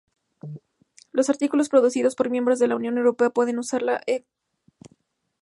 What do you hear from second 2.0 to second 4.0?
por miembros de la Unión Europea pueden usar la